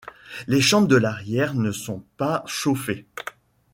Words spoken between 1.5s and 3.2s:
ne sont pas chauffées.